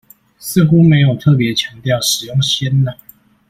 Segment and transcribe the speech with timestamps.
[0.39, 2.97] 似乎沒有特別強調使用鮮奶